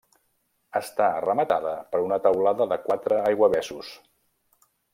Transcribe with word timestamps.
Està 0.79 1.09
rematada 1.25 1.73
per 1.91 2.01
una 2.05 2.19
teulada 2.25 2.67
de 2.73 2.79
quatre 2.87 3.21
aiguavessos. 3.33 3.93